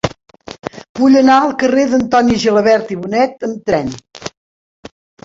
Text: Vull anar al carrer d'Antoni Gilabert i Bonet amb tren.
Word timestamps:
Vull 0.99 1.17
anar 1.19 1.35
al 1.41 1.53
carrer 1.63 1.83
d'Antoni 1.91 2.37
Gilabert 2.45 2.95
i 2.97 2.97
Bonet 3.03 3.47
amb 3.49 3.69
tren. 3.71 3.93